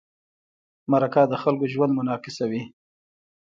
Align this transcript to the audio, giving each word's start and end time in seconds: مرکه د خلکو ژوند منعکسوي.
مرکه 0.91 1.21
د 1.31 1.33
خلکو 1.41 1.65
ژوند 1.73 1.91
منعکسوي. 1.97 2.63